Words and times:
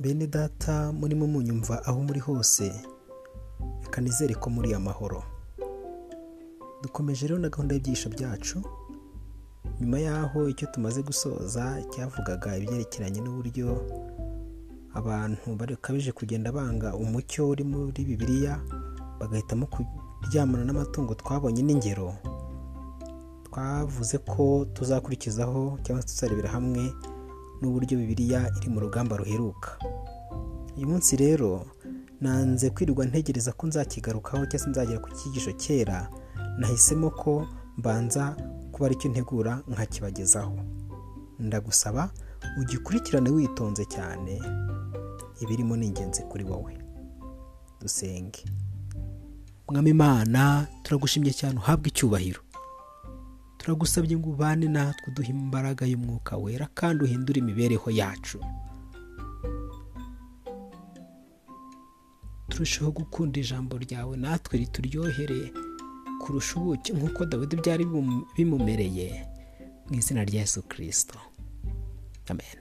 bene 0.00 0.26
data 0.26 0.92
murimo 0.92 1.26
munyumva 1.26 1.84
aho 1.86 2.02
muri 2.02 2.20
hose 2.20 2.72
reka 3.84 4.00
nizere 4.00 4.34
ko 4.34 4.50
muri 4.50 4.74
amahoro 4.74 5.22
dukomeje 6.82 7.26
rero 7.28 7.38
na 7.40 7.48
gahunda 7.48 7.74
y'ibyigisho 7.74 8.08
byacu 8.08 8.58
nyuma 9.80 9.98
y'aho 10.00 10.48
icyo 10.48 10.66
tumaze 10.72 11.02
gusoza 11.02 11.82
cyavugaga 11.92 12.56
ibyerekeranye 12.56 13.20
n'uburyo 13.20 13.68
abantu 14.94 15.56
bakabije 15.56 16.12
kugenda 16.12 16.52
banga 16.52 16.94
umucyo 16.96 17.48
uri 17.48 17.64
muri 17.64 18.04
bibiliya 18.04 18.60
bagahitamo 19.20 19.66
kuryamana 19.68 20.64
n'amatungo 20.64 21.14
twabonye 21.14 21.62
n'ingero 21.62 22.14
twavuze 23.46 24.18
ko 24.18 24.64
tuzakurikizaho 24.74 25.78
cyangwa 25.84 26.02
tuzarebera 26.08 26.48
hamwe 26.56 26.92
n'uburyo 27.60 27.98
bibiliya 27.98 28.50
iri 28.56 28.68
mu 28.68 28.80
rugamba 28.80 29.16
ruheruka. 29.16 29.70
Uyu 30.76 30.86
munsi 30.88 31.16
rero 31.16 31.66
nanze 32.20 32.70
kwirirwa 32.70 33.04
ntegereza 33.06 33.52
ko 33.52 33.66
nzakigarukaho 33.66 34.46
cyangwa 34.46 34.58
se 34.58 34.70
nzagera 34.70 34.98
ku 35.00 35.08
cyigisho 35.16 35.52
kera 35.56 36.08
nahisemo 36.58 37.10
ko 37.10 37.46
mbanza 37.76 38.36
kuba 38.72 38.86
ari 38.86 38.96
cyo 38.96 39.08
ntegura 39.10 39.62
nkakibagezaho. 39.68 40.56
Ndagusaba 41.38 42.10
ugikurikirane 42.60 43.30
witonze 43.30 43.84
cyane 43.84 44.40
ibirimo 45.40 45.76
ni 45.76 45.86
ingenzi 45.86 46.22
kuri 46.22 46.44
wowe. 46.44 46.72
Dusenge. 47.80 48.44
Mwami 49.68 49.90
imana 49.90 50.66
turagushimye 50.82 51.32
cyane 51.32 51.56
uhabwe 51.58 51.88
icyubahiro. 51.88 52.40
Turagusabye 53.60 54.16
ngo 54.16 54.28
ubane 54.32 54.66
natwe 54.72 55.06
uduhe 55.12 55.30
imbaraga 55.36 55.84
y'umwuka 55.86 56.32
wera 56.42 56.66
kandi 56.78 57.04
uhindure 57.04 57.38
imibereho 57.44 57.88
yacu. 58.00 58.38
Turusheho 62.48 62.90
gukunda 62.90 63.40
ijambo 63.40 63.78
ryawe 63.78 64.16
natwe 64.16 64.58
rituryohere 64.58 65.52
kurusha 66.20 66.60
ubuki 66.60 66.92
nk'uko 66.92 67.24
dawidi 67.24 67.56
byari 67.56 67.84
bimumereye 68.36 69.08
mu 69.88 69.94
izina 69.98 70.24
rya 70.24 70.40
Yesu 70.40 70.62
kirisito 70.68 71.18
amen. 72.30 72.58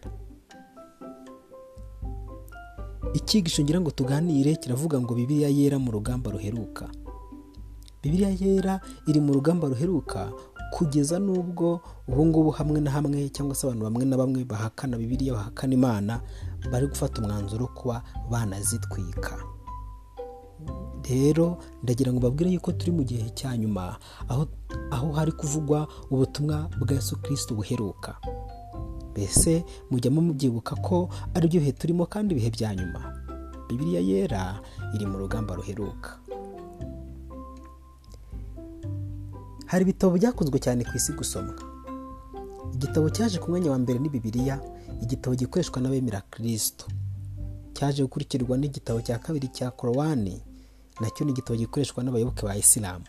Icyigisho 3.13 3.63
ngira 3.63 3.79
ngo 3.81 3.91
tuganire 3.91 4.55
kiravuga 4.55 5.01
ngo 5.01 5.13
bibiliya 5.15 5.49
yera 5.49 5.79
mu 5.79 5.91
rugamba 5.91 6.31
ruheruka. 6.31 6.85
Bibiliya 8.03 8.29
yera 8.41 8.73
iri 9.07 9.19
mu 9.19 9.33
rugamba 9.33 9.67
ruheruka 9.67 10.31
kugeza 10.71 11.19
n'ubwo 11.19 11.81
ubu 12.07 12.25
ngubu 12.25 12.49
hamwe 12.51 12.79
na 12.81 12.91
hamwe 12.91 13.29
cyangwa 13.29 13.55
se 13.55 13.67
abantu 13.67 13.83
bamwe 13.85 14.05
na 14.05 14.17
bamwe 14.17 14.43
bahakana 14.45 14.97
bibiliya 14.97 15.33
bahakana 15.33 15.73
imana 15.73 16.21
bari 16.71 16.87
gufata 16.87 17.21
umwanzuro 17.21 17.65
wo 17.65 17.71
kuba 17.73 18.03
banazitwika. 18.31 19.37
Rero 21.09 21.57
ndagira 21.83 22.13
ngo 22.13 22.19
babwire 22.19 22.51
yuko 22.51 22.71
turi 22.71 22.91
mu 22.91 23.03
gihe 23.03 23.29
cya 23.33 23.57
nyuma 23.57 23.97
aho 24.29 24.47
aho 24.91 25.11
hari 25.11 25.31
kuvugwa 25.31 25.87
ubutumwa 26.11 26.69
bwa 26.79 26.93
Yesu 26.95 27.17
kirisito 27.21 27.55
buheruka. 27.55 28.15
Mbese 29.11 29.65
mujyamo 29.91 30.21
mubyibuka 30.21 30.75
ko 30.75 31.09
ari 31.33 31.47
byo 31.47 31.59
bihe 31.59 31.71
turimo 31.71 32.05
kandi 32.05 32.35
ibihe 32.35 32.49
bya 32.51 32.75
nyuma. 32.75 33.01
Bibiliya 33.69 34.01
yera 34.01 34.59
iri 34.95 35.05
mu 35.05 35.17
rugamba 35.17 35.55
ruheruka. 35.55 36.19
Hari 39.71 39.81
ibitabo 39.85 40.13
byakunzwe 40.17 40.57
cyane 40.65 40.81
ku 40.87 40.93
isi 40.99 41.11
gusomwa 41.19 41.55
igitabo 42.75 43.07
cyaje 43.15 43.37
ku 43.39 43.47
mwanya 43.51 43.71
wa 43.71 43.79
mbere 43.83 43.99
ni 43.99 44.09
bibiliya 44.09 44.55
igitabo 45.03 45.33
gikoreshwa 45.35 45.77
n'abemera 45.81 46.21
kirisito 46.31 46.85
cyaje 47.75 48.03
gukurikirwa 48.03 48.57
n'igitabo 48.57 48.99
cya 49.01 49.17
kabiri 49.23 49.47
cya 49.47 49.71
korowani 49.71 50.35
na 51.01 51.07
cyo 51.13 51.25
ni 51.25 51.31
igitabo 51.31 51.55
gikoreshwa 51.59 52.03
n'abayoboke 52.03 52.43
ba 52.45 52.55
isilamu. 52.57 53.05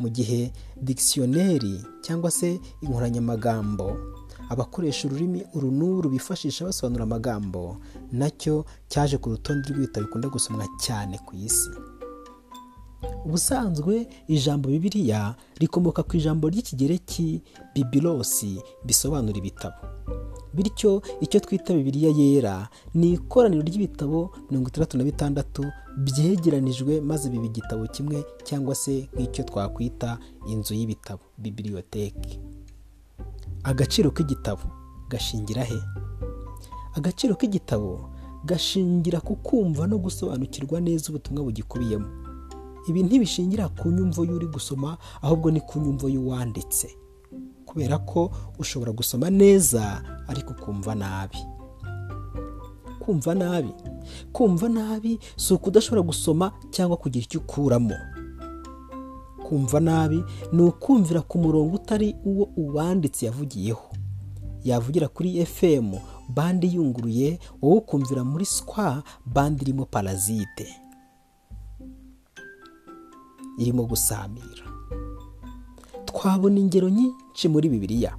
Mu 0.00 0.08
gihe 0.08 0.52
dikisiyoneri 0.80 1.84
cyangwa 2.04 2.30
se 2.30 2.60
inkoranyamagambo 2.82 3.96
abakoresha 4.48 5.08
ururimi 5.08 5.44
uru 5.54 5.70
n'uru 5.70 6.08
bifashisha 6.10 6.64
basobanura 6.64 7.04
amagambo 7.04 7.76
na 8.12 8.30
cyo 8.30 8.64
cyaje 8.88 9.16
ku 9.20 9.28
rutonde 9.36 9.68
rw'ibitabo 9.68 10.06
bikunda 10.06 10.28
gusomwa 10.28 10.64
cyane 10.80 11.18
ku 11.26 11.36
isi. 11.36 11.70
Ubusanzwe 13.24 14.06
ijambo 14.28 14.68
bibiliya 14.68 15.34
rikomoka 15.58 16.02
ku 16.02 16.16
ijambo 16.16 16.48
ry'ikigereki 16.48 17.42
bibilosi 17.74 18.58
bisobanura 18.84 19.38
ibitabo. 19.38 19.76
Bityo 20.54 21.02
icyo 21.20 21.40
twita 21.40 21.74
bibiliya 21.74 22.10
yera 22.10 22.68
ni 22.94 23.12
ikoraniro 23.12 23.62
ry'ibitabo 23.62 24.30
mirongo 24.50 24.68
itandatu 24.68 24.98
na 24.98 25.04
bitandatu 25.04 25.62
byegeranijwe 25.98 27.00
maze 27.00 27.30
biba 27.30 27.44
igitabo 27.46 27.86
kimwe 27.86 28.24
cyangwa 28.44 28.74
se 28.74 29.08
nk'icyo 29.14 29.44
twakwita 29.44 30.18
inzu 30.48 30.74
y'ibitabo 30.74 31.22
bibiliyoteki 31.38 32.40
agaciro 33.62 34.10
k'igitabo 34.10 34.62
gashingira 35.08 35.64
he? 35.64 35.78
Agaciro 36.94 37.34
k'igitabo 37.36 38.10
gashingira 38.44 39.20
ku 39.20 39.36
kumva 39.36 39.86
no 39.86 39.98
gusobanukirwa 39.98 40.80
neza 40.80 41.08
ubutumwa 41.14 41.44
bugikubiyemo. 41.44 42.08
Ibi 42.90 43.02
ntibishingira 43.02 43.68
ku 43.68 43.88
nyumvo 43.90 44.24
y'uri 44.24 44.46
gusoma 44.46 44.98
ahubwo 45.22 45.50
ni 45.50 45.60
ku 45.60 45.78
nyumvo 45.80 46.08
y'uwanditse. 46.08 46.88
Kubera 47.66 47.98
ko 47.98 48.30
ushobora 48.58 48.92
gusoma 48.92 49.30
neza 49.30 50.02
ariko 50.28 50.50
ukumva 50.58 50.94
nabi. 50.94 51.38
Kumva 53.00 53.34
nabi? 53.34 53.70
Kumva 54.32 54.68
nabi 54.68 55.18
si 55.36 55.54
ukudashobora 55.54 56.02
gusoma 56.02 56.52
cyangwa 56.70 56.96
kugira 56.96 57.24
icyo 57.24 57.40
ukuramo. 57.40 57.94
Kumva 59.48 59.80
nabi 59.80 60.24
ni 60.52 60.62
ukumvira 60.62 61.20
ku 61.22 61.38
murongo 61.38 61.74
utari 61.76 62.16
uwo 62.24 62.48
uwanditse 62.56 63.26
yavugiyeho. 63.26 63.90
Yavugira 64.64 65.08
kuri 65.08 65.46
fm 65.46 65.94
bandi 66.28 66.74
yunguruye 66.74 67.38
wowe 67.62 67.76
ukumvira 67.78 68.24
muri 68.24 68.44
swa 68.46 69.02
bandi 69.26 69.62
irimo 69.62 69.84
parazite 69.84 70.66
irimo 73.60 73.84
gusamira. 73.84 74.64
Twabona 76.04 76.58
ingero 76.60 76.88
nyinshi 76.88 77.48
muri 77.48 77.68
bibiliya 77.68 78.16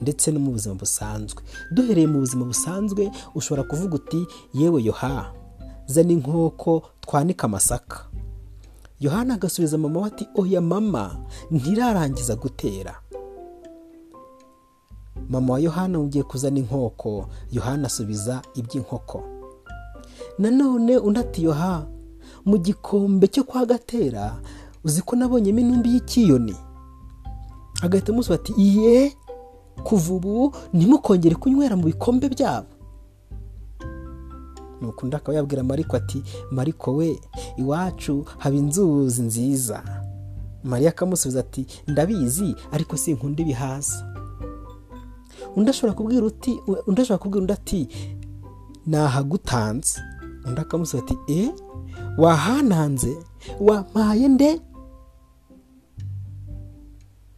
ndetse 0.00 0.30
no 0.32 0.40
mu 0.40 0.50
buzima 0.54 0.74
busanzwe. 0.74 1.42
Duhereye 1.74 2.06
mu 2.06 2.18
buzima 2.22 2.44
busanzwe 2.44 3.10
ushobora 3.34 3.62
kuvuga 3.68 3.94
uti 3.94 4.26
yewe 4.54 4.82
yoha 4.82 5.32
zana 5.86 6.12
inkoko 6.12 6.82
twanika 7.00 7.44
amasaka. 7.44 8.06
Yohana 9.00 9.34
agasubiza 9.34 9.78
mama 9.78 10.00
we 10.00 10.06
ati 10.06 10.28
oya 10.34 10.60
mama 10.60 11.16
ntirarangiza 11.50 12.36
gutera. 12.36 12.94
Mama 15.28 15.52
wa 15.52 15.60
yohana 15.60 16.00
ugiye 16.00 16.24
kuzana 16.24 16.58
inkoko 16.58 17.28
yohana 17.52 17.86
asubiza 17.86 18.42
iby'inkoko. 18.54 19.22
Nanone 20.38 20.98
undi 20.98 21.20
ati 21.20 21.42
yoha 21.44 21.86
mu 22.44 22.58
gikombe 22.58 23.26
cyo 23.28 23.44
kwa 23.44 23.66
gatera 23.66 24.40
uzi 24.84 25.02
ko 25.02 25.16
nabonyemo 25.16 25.58
intumbi 25.60 25.88
y'ikiyoni? 25.94 26.56
Agahita 27.82 28.12
amusuba 28.12 28.34
ati 28.34 28.52
iye 28.52 29.16
kuva 29.84 30.14
ubu 30.14 30.52
ntimukongere 30.72 31.34
kunywera 31.34 31.76
mu 31.76 31.82
bikombe 31.86 32.28
byabo. 32.28 32.68
Nuko 34.80 35.00
undi 35.06 35.16
akaba 35.16 35.34
yabwira 35.38 35.62
mariko 35.62 35.96
ati 35.96 36.22
mariko 36.50 36.94
we 36.96 37.20
iwacu 37.56 38.24
haba 38.38 38.56
inzuzi 38.56 39.22
nziza. 39.22 39.82
Mariya 40.64 40.90
akamusubiza 40.90 41.40
ati 41.40 41.66
ndabizi 41.88 42.54
ariko 42.72 42.96
si 42.96 43.12
nkunda 43.14 43.42
ibihaza 43.42 44.06
undi 45.56 45.70
ashobora 45.70 45.94
kubwira 45.94 46.26
uti 46.26 46.60
undi 46.86 47.00
ashobora 47.02 47.18
kubwira 47.22 47.40
undi 47.40 47.52
ati 47.52 47.88
nahagutanze. 48.86 50.00
Undi 50.46 50.60
akamusubiza 50.60 51.04
ati 51.06 51.16
e 51.32 51.50
wahananze 52.18 53.16
wampaye 53.60 54.28
nde? 54.28 54.60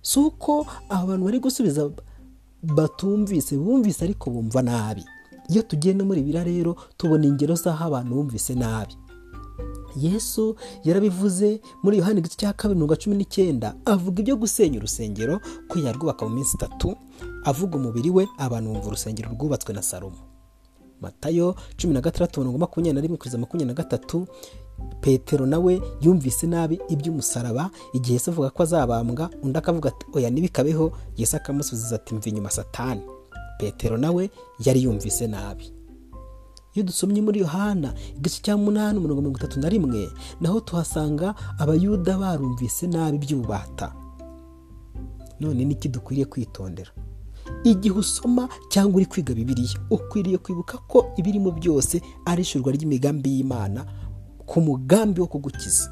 Si 0.02 0.18
uko 0.20 0.66
abantu 0.88 1.24
bari 1.24 1.38
gusubiza 1.40 1.90
batumvise 2.62 3.56
bumvise 3.56 4.04
ariko 4.04 4.30
bumva 4.30 4.62
nabi. 4.62 5.04
Iyo 5.48 5.62
tugiye 5.62 5.94
no 5.94 6.04
muri 6.04 6.22
biriya 6.22 6.44
rero 6.44 6.76
tubona 6.96 7.26
ingero 7.26 7.54
z'aho 7.54 7.84
abantu 7.84 8.14
bumvise 8.14 8.54
nabi. 8.54 8.94
Yesu 9.96 10.56
yarabivuze 10.84 11.60
muri 11.82 11.98
yohani 11.98 12.18
igice 12.20 12.36
cya 12.36 12.52
kabiri 12.52 12.74
mirongo 12.74 12.96
cumi 12.96 13.16
n'icyenda 13.16 13.74
avuga 13.86 14.20
ibyo 14.22 14.36
gusenya 14.36 14.78
urusengero 14.78 15.40
ko 15.68 15.78
yarwubaka 15.78 16.26
mu 16.26 16.34
minsi 16.34 16.56
itatu 16.58 16.96
avuga 17.44 17.76
umubiri 17.78 18.10
we 18.10 18.26
abantu 18.38 18.70
bumva 18.74 18.86
urusengero 18.88 19.30
rwubatswe 19.32 19.72
na 19.74 19.82
salomo. 19.82 20.16
Matayo 21.00 21.54
cumi 21.78 21.94
na 21.94 22.00
gatandatu 22.00 22.40
mirongo 22.40 22.58
makumyabiri 22.58 22.94
na 22.94 23.00
rimwe 23.00 23.16
kugeza 23.18 23.38
makumyabiri 23.38 23.68
na 23.70 23.74
gatatu 23.82 24.26
petero 25.00 25.46
nawe 25.46 25.80
yumvise 26.00 26.46
nabi 26.46 26.80
iby'umusaraba 26.88 27.70
igihe 27.92 28.12
Yesu 28.14 28.30
avuga 28.30 28.50
ko 28.50 28.62
azabambwa 28.62 29.30
undi 29.42 29.58
akavuga 29.58 29.88
ati 29.88 30.06
oya 30.12 30.30
ntibikabeho. 30.30 30.92
Yesu 31.16 31.36
akamusubiza 31.36 31.94
ati 31.96 32.14
mva 32.14 32.28
inyuma 32.28 32.50
satani. 32.50 33.02
Petero 33.58 33.96
nawe 33.96 34.30
yari 34.64 34.82
yumvise 34.82 35.26
nabi. 35.26 35.72
Iyo 36.74 36.84
dusomye 36.86 37.22
muri 37.22 37.40
yohana 37.40 37.94
igice 38.16 38.42
cya 38.42 38.56
munani 38.56 38.98
umurongo 38.98 39.20
mirongo 39.20 39.38
itatu 39.38 39.60
na 39.60 39.68
rimwe 39.68 40.10
naho 40.40 40.60
tuhasanga 40.60 41.34
abayuda 41.58 42.18
barumvise 42.18 42.86
nabi 42.86 43.16
iby'ububata. 43.16 43.94
None 45.40 45.64
niki 45.64 45.88
dukwiriye 45.88 46.24
kwitondera? 46.26 46.90
Igihe 47.64 47.94
usoma 47.98 48.48
cyangwa 48.68 48.96
uri 48.96 49.06
kwiga 49.06 49.34
bibiliya 49.34 49.78
ukwiriye 49.90 50.38
kwibuka 50.38 50.78
ko 50.78 51.06
ibirimo 51.16 51.50
byose 51.50 52.00
ari 52.26 52.42
ishurwa 52.42 52.72
ry'imigambi 52.72 53.30
y'imana 53.36 53.86
ku 54.46 54.60
mugambi 54.60 55.20
wo 55.20 55.26
kugukiza. 55.26 55.90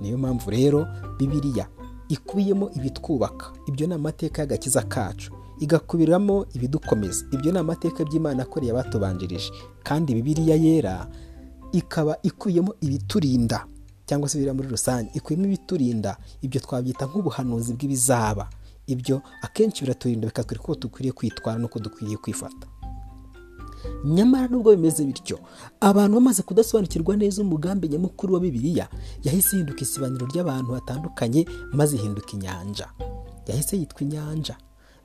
Niyo 0.00 0.18
mpamvu 0.18 0.50
rero 0.50 0.86
bibiliya 1.18 1.68
ikubiyemo 2.08 2.70
ibitwubaka. 2.70 3.46
Ibyo 3.66 3.86
ni 3.86 3.94
amateka 3.94 4.42
y'agakiza 4.42 4.82
kacu. 4.82 5.32
Igakubiramo 5.60 6.46
ibidukomeza. 6.54 7.24
Ibyo 7.32 7.52
ni 7.52 7.58
amateka 7.58 8.04
by'imana 8.04 8.42
akoreye 8.42 8.70
abatubanjirije 8.72 9.50
kandi 9.82 10.14
bibiliya 10.14 10.56
yera 10.56 11.06
ikaba 11.72 12.16
ikubiyemo 12.22 12.74
ibiturinda 12.80 13.66
cyangwa 14.06 14.28
se 14.28 14.38
biriya 14.38 14.54
muri 14.54 14.68
rusange. 14.68 15.10
Ikubiyemo 15.14 15.46
ibiturinda. 15.46 16.16
Ibyo 16.42 16.60
twabyita 16.60 17.06
nk'ubuhanuzi 17.06 17.72
bw'ibizaba. 17.74 18.48
Ibyo 18.86 19.22
akenshi 19.42 19.82
biraturinda 19.84 20.26
bikatwereka 20.28 20.64
uko 20.64 20.74
dukwiriye 20.74 21.12
kwitwara 21.12 21.58
n'uko 21.58 21.78
dukwiriye 21.78 22.16
kwifata. 22.16 22.66
Nyamara 24.04 24.48
nubwo 24.48 24.70
bimeze 24.76 25.04
bityo 25.04 25.38
abantu 25.80 26.14
bamaze 26.14 26.42
kudasobanukirwa 26.42 27.16
neza 27.16 27.42
umugambi 27.42 27.88
nyamukuru 27.88 28.34
wa 28.34 28.40
bibiliya 28.40 28.88
yahise 29.24 29.56
ihinduka 29.56 29.80
isibaniro 29.80 30.26
ry'abantu 30.26 30.72
batandukanye 30.72 31.46
maze 31.72 31.96
ihinduka 31.96 32.32
inyanja. 32.32 32.86
Yahise 33.46 33.76
yitwa 33.76 34.00
inyanja. 34.02 34.56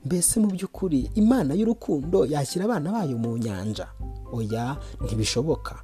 Mbese 0.04 0.40
mu 0.40 0.46
by'ukuri 0.50 1.10
imana 1.14 1.54
y'urukundo 1.54 2.26
yashyira 2.26 2.64
abana 2.64 2.92
bayo 2.92 3.18
mu 3.18 3.38
nyanja. 3.38 3.86
Oya 4.32 4.76
ntibishoboka. 5.04 5.74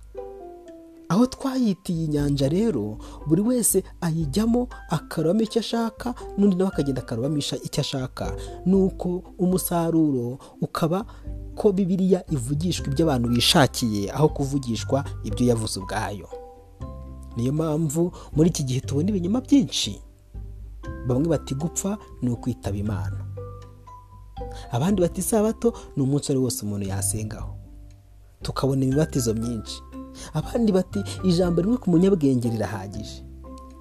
Aho 1.09 1.27
twayitiye 1.27 2.05
inyanja 2.05 2.49
rero 2.49 2.99
buri 3.27 3.43
wese 3.43 3.83
ayijyamo 4.01 4.69
akarobamo 4.91 5.41
icyo 5.43 5.61
ashaka 5.61 6.15
n'undi 6.39 6.57
nawe 6.57 6.71
akagenda 6.71 7.03
akarobamo 7.03 7.37
icyo 7.39 7.81
ashaka. 7.81 8.37
Nuko 8.67 9.23
umusaruro 9.39 10.39
ukaba 10.61 11.05
ko 11.57 11.73
bibiliya 11.73 12.25
ivugishwa 12.33 12.87
ibyo 12.87 13.05
abantu 13.05 13.29
bishakiye 13.29 14.13
aho 14.13 14.29
kuvugishwa 14.29 15.05
ibyo 15.25 15.47
yavuze 15.47 15.81
ubwayo. 15.81 16.29
Niyo 17.37 17.53
mpamvu 17.53 18.13
muri 18.37 18.49
iki 18.51 18.63
gihe 18.65 18.81
tubona 18.81 19.09
ibinyoma 19.09 19.41
byinshi. 19.41 20.03
Bamwe 21.07 21.29
bati 21.29 21.55
gupfa 21.55 21.99
ni 22.23 22.31
ukwitaba 22.31 22.77
imana. 22.77 23.25
Abandi 24.71 25.03
bati 25.03 25.21
isabato 25.21 25.73
ni 25.97 26.03
umunsi 26.03 26.33
ari 26.33 26.39
wose 26.41 26.65
umuntu 26.67 26.87
yasengaho. 26.89 27.55
Tukabona 28.43 28.85
imibatizo 28.85 29.35
myinshi 29.35 29.83
abandi 30.35 30.73
bati 30.73 31.01
ijambo 31.25 31.63
rimwe 31.63 31.77
ku 31.77 31.91
munyabwenge 31.91 32.49
rirahagije. 32.51 33.25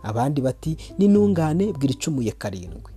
Abandi 0.04 0.42
bati 0.42 0.78
n'intungane 0.98 1.74
bwira 1.74 1.94
icumuye 1.94 2.32
karindwi. 2.32 2.92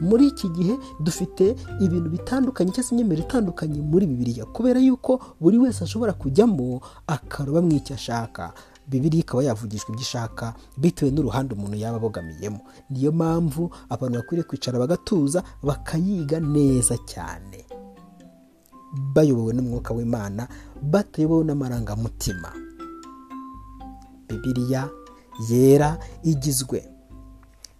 Muri 0.00 0.26
iki 0.28 0.48
gihe 0.52 0.74
dufite 1.00 1.56
ibintu 1.80 2.10
bitandukanye 2.12 2.68
cyangwa 2.70 2.84
se 2.88 2.92
imyemerere 2.94 3.24
itandukanye 3.28 3.80
muri 3.80 4.04
bibiliya 4.06 4.44
kubera 4.44 4.76
yuko 4.80 5.20
buri 5.40 5.56
wese 5.58 5.84
ashobora 5.84 6.12
kujyamo 6.12 6.80
akaroba 7.06 7.62
mu 7.64 7.72
icyo 7.72 7.94
ashaka. 7.96 8.52
Bibiriya 8.86 9.20
ikaba 9.24 9.42
yavugishwa 9.42 9.88
ibyo 9.90 10.02
ishaka 10.04 10.54
bitewe 10.78 11.10
n'uruhande 11.10 11.54
umuntu 11.56 11.76
yaba 11.76 11.96
abogamiyemo. 11.96 12.60
Niyo 12.90 13.12
mpamvu 13.12 13.70
abantu 13.88 14.18
bakwiriye 14.20 14.44
kwicara 14.48 14.78
bagatuza 14.78 15.42
bakayiga 15.62 16.40
neza 16.40 16.94
cyane. 17.08 17.64
Bayobowe 19.14 19.52
n'umwuka 19.52 19.90
w'imana 19.94 20.48
batayobowe 20.82 21.44
n'amarangamutima. 21.44 22.52
Bibiliya 24.34 24.88
yera 25.50 25.98
igizwe 26.24 26.82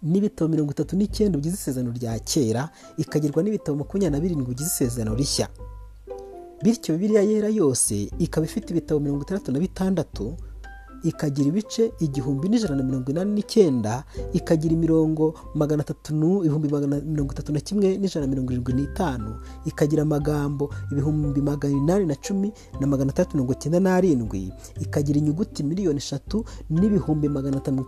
n'ibitabo 0.03 0.47
mirongo 0.51 0.71
itatu 0.71 0.95
n'icyenda 0.95 1.37
bigize 1.37 1.55
isezerano 1.55 1.91
rya 1.91 2.19
kera 2.19 2.69
ikagirwa 2.97 3.43
n'ibitabo 3.43 3.77
makumyabiri 3.77 4.11
na 4.11 4.19
birindwi 4.19 4.47
bigize 4.53 4.69
isezerano 4.69 5.15
rishya. 5.15 5.47
Bityo 6.63 6.93
bibiliya 6.97 7.21
yera 7.21 7.49
yose 7.49 8.09
ikaba 8.19 8.45
ifite 8.45 8.69
ibitabo 8.71 8.99
mirongo 8.99 9.21
itandatu 9.23 9.51
na 9.51 9.59
bitandatu 9.59 10.37
ikagira 11.03 11.47
ibice 11.47 11.91
igihumbi 11.99 12.49
n'ijana 12.49 12.75
na 12.75 12.83
mirongo 12.83 13.11
inani 13.11 13.31
n'icyenda 13.33 14.03
ikagira 14.33 14.73
imirongo 14.73 15.33
magana 15.55 15.81
atatu 15.83 16.13
ibihumbi 16.43 16.67
mirongo 17.05 17.31
itatu 17.33 17.53
na 17.53 17.59
kimwe 17.59 17.97
n'ijana 17.97 18.25
na 18.25 18.29
mirongo 18.31 18.51
irindwi 18.51 18.73
n'itanu. 18.73 19.35
Ikagira 19.65 20.01
amagambo 20.03 20.69
ibihumbi 20.91 21.41
magana 21.41 21.77
inani 21.77 22.05
na 22.05 22.15
cumi 22.15 22.51
na 22.79 22.87
magana 22.87 23.09
atandatu 23.11 23.35
mirongo 23.37 23.53
icyenda 23.53 23.79
n'arindwi. 23.79 24.53
Ikagira 24.81 25.19
inyuguti 25.19 25.63
miliyoni 25.63 25.97
eshatu 25.97 26.45
n'ibihumbi 26.69 27.29
magana 27.29 27.57
atanu 27.57 27.85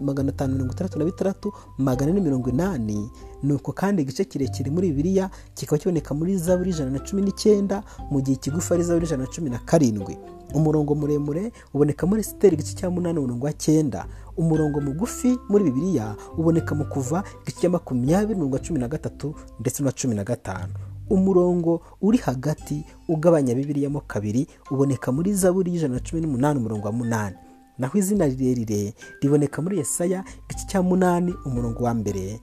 magana 0.00 0.28
atanu 0.30 0.52
mirongo 0.54 0.72
itandatu 0.72 0.98
na 0.98 1.04
bitandatu 1.04 1.52
magana 1.78 2.12
ane 2.12 2.20
mirongo 2.20 2.50
inani. 2.50 3.10
Ni 3.42 3.52
uko 3.52 3.72
kandi 3.72 4.02
igice 4.02 4.24
kirekire 4.24 4.70
muri 4.70 4.88
bibiliya 4.90 5.30
kikaba 5.54 5.78
kiboneka 5.78 6.14
muri 6.14 6.36
zaburi 6.38 6.70
ijana 6.70 6.90
na 6.90 6.98
cumi 6.98 7.22
n'icyenda 7.22 7.82
mu 8.10 8.20
gihe 8.20 8.36
kigufi 8.36 8.74
ari 8.74 8.82
zaburi 8.82 9.06
ijana 9.06 9.24
na 9.24 9.30
cumi 9.30 9.50
na 9.50 9.58
karindwi. 9.58 10.18
Umurongo 10.54 10.94
muremure 10.94 11.52
uboneka 11.74 12.06
muri 12.06 12.22
siteri 12.22 12.54
igice 12.56 12.74
cya 12.74 12.90
munani 12.90 13.18
umurongo 13.18 13.46
wa 13.46 13.52
cyenda. 13.52 14.06
Umurongo 14.36 14.80
mugufi 14.80 15.38
muri 15.48 15.64
bibiliya 15.64 16.16
uboneka 16.38 16.74
mu 16.74 16.84
kuva 16.84 17.24
igice 17.42 17.60
cya 17.60 17.70
makumyabiri 17.70 18.34
umurongo 18.34 18.56
wa 18.56 18.62
cumi 18.62 18.78
na 18.80 18.88
gatatu 18.88 19.34
ndetse 19.60 19.82
n'uwa 19.82 19.92
cumi 19.92 20.14
na 20.14 20.24
gatanu. 20.24 20.72
Umurongo 21.10 21.80
uri 22.02 22.18
hagati 22.18 22.84
ugabanya 23.08 23.54
bibiliya 23.54 23.90
mo 23.90 24.00
kabiri 24.06 24.46
uboneka 24.70 25.12
muri 25.12 25.34
zaburi 25.34 25.72
y'ijana 25.72 25.94
na 25.94 26.00
cumi 26.00 26.22
n'umunani 26.22 26.58
umurongo 26.58 26.86
wa 26.86 26.92
munani. 26.92 27.36
Naho 27.78 27.98
izina 27.98 28.26
rirerire 28.26 28.94
riboneka 29.22 29.62
muri 29.62 29.78
Yesaya 29.78 30.24
igice 30.50 30.66
cya 30.68 30.82
munani 30.82 31.34
umurongo 31.46 31.84
wa 31.84 31.94
mbere. 31.94 32.40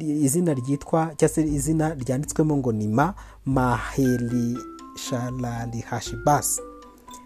Izina 0.00 0.54
ryitwa 0.54 1.12
cyangwa 1.16 1.28
se 1.34 1.42
izina 1.42 1.94
ryanditswemo 1.94 2.56
ngo 2.56 2.72
ni 2.72 2.88
ma 2.88 3.14
maheri 3.44 4.56
sharari 4.96 5.80
hashibasi 5.80 6.60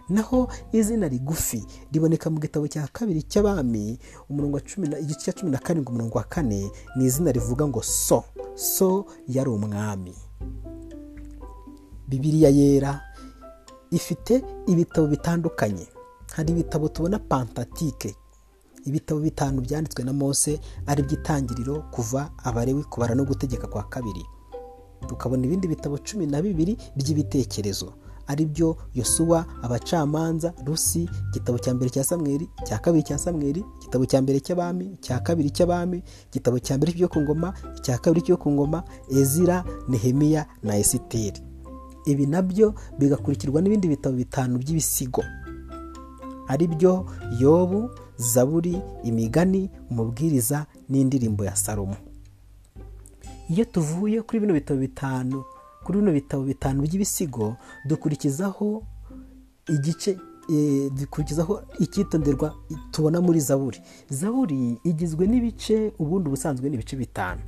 naho 0.09 0.49
izina 0.73 1.09
rigufi 1.09 1.65
riboneka 1.93 2.31
mu 2.31 2.41
gitabo 2.41 2.69
cya 2.69 2.89
kabiri 2.93 3.23
cy'abami 3.23 3.99
umurongo 4.31 4.59
igice 5.01 5.21
cya 5.25 5.33
cumi 5.33 5.51
na 5.51 5.59
karindwi 5.59 5.91
umurongo 5.93 6.19
wa 6.19 6.25
kane 6.25 6.71
ni 6.97 7.05
izina 7.05 7.33
rivuga 7.33 7.67
ngo 7.69 7.83
so. 7.83 8.25
So 8.55 9.07
yari 9.29 9.51
umwami. 9.51 10.15
Bibiliya 12.09 12.51
yera 12.51 13.01
ifite 13.91 14.45
ibitabo 14.67 15.07
bitandukanye. 15.07 15.87
Hari 16.33 16.53
ibitabo 16.53 16.89
tubona 16.89 17.19
pantatike. 17.19 18.17
Ibitabo 18.85 19.21
bitanu 19.21 19.61
byanditswe 19.61 20.05
na 20.05 20.13
mose 20.13 20.61
ari 20.87 21.03
by'itangiriro 21.03 21.85
kuva 21.91 22.31
abarewi 22.45 22.85
kubara 22.85 23.15
no 23.15 23.25
gutegeka 23.25 23.67
kwa 23.67 23.83
kabiri. 23.83 24.25
Tukabona 25.07 25.47
ibindi 25.47 25.69
bitabo 25.69 25.99
cumi 25.99 26.27
na 26.27 26.43
bibiri 26.43 26.77
by'ibitekerezo. 26.97 27.93
Ari 28.27 28.47
byo 28.47 28.77
yosuwa 28.95 29.47
abacamanza 29.63 30.55
rusi 30.67 31.09
igitabo 31.31 31.59
cya 31.59 31.75
mbere 31.75 31.91
cya 31.91 32.05
samweri 32.05 32.49
cya 32.67 32.79
kabiri 32.79 33.03
cya 33.03 33.19
samweri 33.19 33.65
igitabo 33.81 34.05
cya 34.07 34.23
mbere 34.23 34.41
cy'abami 34.41 34.97
cya 35.01 35.21
kabiri 35.21 35.51
cy'abami 35.51 36.03
igitabo 36.31 36.59
cya 36.59 36.77
mbere 36.77 36.93
cyo 36.93 37.09
ku 37.09 37.21
ngoma 37.21 37.55
icya 37.79 37.99
kabiri 37.99 38.23
cyo 38.27 38.37
ku 38.37 38.51
ngoma 38.53 38.83
ezira 39.11 39.65
nehemiya 39.89 40.47
na 40.63 40.77
esiteri. 40.79 41.41
Ibi 42.07 42.27
na 42.27 42.43
byo 42.43 42.75
bigakurikirwa 42.99 43.63
n'ibindi 43.63 43.89
bitabo 43.89 44.17
bitanu 44.17 44.59
by'ibisigo. 44.59 45.23
Ari 46.49 46.67
byo 46.67 47.07
yobu 47.41 47.91
zaburi 48.17 48.83
imigani 49.05 49.71
umubwiriza 49.91 50.67
n'indirimbo 50.89 51.45
ya 51.45 51.57
salomo. 51.57 51.97
Iyo 53.49 53.65
tuvuye 53.65 54.23
kuri 54.23 54.41
bino 54.41 54.55
bitabo 54.55 54.81
bitanu 54.81 55.45
kuri 55.85 55.99
bino 55.99 56.13
bitabo 56.13 56.43
bitanu 56.45 56.83
by'ibisigo 56.83 57.57
dukurikizaho 57.89 58.83
igice 59.69 60.19
dukurikizaho 60.99 61.63
icyitonderwa 61.79 62.55
tubona 62.91 63.21
muri 63.21 63.41
zaburi. 63.41 63.79
Zaburi 64.09 64.79
igizwe 64.85 65.27
n'ibice 65.27 65.93
ubundi 65.99 66.29
ubusanzwe 66.29 66.69
ni 66.69 66.75
ibice 66.75 66.97
bitanu. 66.97 67.41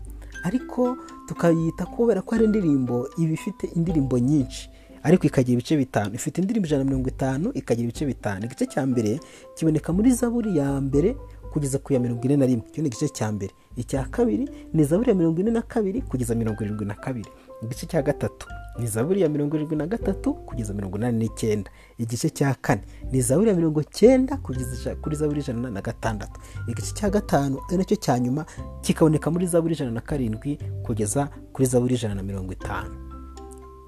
Ariko 0.43 0.97
tukayita 1.27 1.87
kubera 1.87 2.23
ko 2.23 2.35
ari 2.35 2.45
indirimbo 2.45 3.09
iba 3.19 3.33
ifite 3.33 3.65
indirimbo 3.77 4.19
nyinshi. 4.19 4.71
Ariko 5.03 5.27
ikagira 5.27 5.53
ibice 5.55 5.77
bitanu. 5.77 6.15
Ifite 6.15 6.39
indirimbo 6.41 6.67
ijana 6.67 6.85
na 6.85 6.91
mirongo 6.91 7.09
itanu 7.09 7.51
ikagira 7.55 7.85
ibice 7.89 8.07
bitanu. 8.07 8.45
Igice 8.45 8.67
cya 8.67 8.87
mbere 8.87 9.21
kiboneka 9.57 9.93
muri 9.93 10.13
zaburi 10.13 10.57
ya 10.59 10.81
mbere 10.81 11.17
kugeza 11.53 11.79
ku 11.79 11.93
ya 11.93 12.01
mirongo 12.01 12.23
ine 12.25 12.37
na 12.37 12.47
rimwe. 12.47 12.65
Icyo 12.69 12.83
ni 12.83 12.89
igice 12.89 13.09
cya 13.09 13.33
mbere. 13.33 13.53
Icya 13.77 14.05
kabiri 14.11 14.49
ni 14.73 14.85
zaburi 14.85 15.09
ya 15.11 15.15
mirongo 15.17 15.41
ine 15.41 15.51
na 15.51 15.63
kabiri 15.63 16.03
kugeza 16.03 16.35
mirongo 16.35 16.63
irindwi 16.65 16.87
na 16.87 16.95
kabiri. 16.95 17.29
Igice 17.65 17.87
cya 17.87 18.03
gatatu 18.03 18.47
ni 18.79 18.87
zaburi 18.87 19.21
ya 19.21 19.29
mirongo 19.29 19.57
irindwi 19.57 19.77
na 19.77 19.87
gatatu 19.87 20.35
kugeza 20.35 20.75
mirongo 20.75 20.97
inani 20.99 21.19
n'icyenda. 21.19 21.71
Igice 21.99 22.31
cya 22.31 22.55
kane 22.61 22.83
ni 23.13 23.21
zaburi 23.21 23.49
ya 23.51 23.57
mirongo 23.57 23.83
cyenda 23.83 24.37
kugeza 24.37 24.95
kuri 24.97 25.17
zaburi 25.17 25.41
ijana 25.41 25.71
na 25.71 25.83
gatandatu. 25.83 26.41
Igice 26.69 26.95
cya 26.95 27.11
gatanu 27.11 27.59
ari 27.69 27.77
na 27.79 27.85
cyo 27.85 27.97
cya 27.97 28.19
nyuma 28.19 28.47
kikaboneka 28.83 29.31
muri 29.31 29.47
zaburi 29.47 29.75
ijana 29.75 29.91
na 29.91 30.01
karindwi 30.01 30.59
kugeza 30.83 31.29
kuri 31.53 31.67
zaburi 31.67 31.95
ijana 31.95 32.15
na 32.15 32.23
mirongo 32.23 32.53
itanu. 32.53 32.95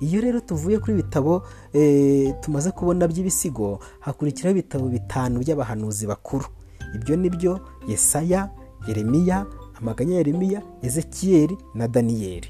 Iyo 0.00 0.20
rero 0.20 0.40
tuvuye 0.40 0.78
kuri 0.78 0.92
ibitabo 0.92 1.42
tumaze 2.40 2.70
kubona 2.70 3.08
by'ibisigo 3.08 3.78
hakurikiraho 4.00 4.50
ibitabo 4.58 4.88
bitanu 4.88 5.40
by'abahanuzi 5.40 6.06
bakuru. 6.06 6.44
Ibyo 6.94 7.16
ni 7.16 7.30
byo 7.30 7.60
yesaya 7.88 8.50
yeremiya 8.88 9.46
amaganya 9.80 10.12
ya 10.12 10.18
yeremiya 10.18 10.62
ezekiyeri 10.82 11.58
na 11.74 11.88
daniyeli. 11.88 12.48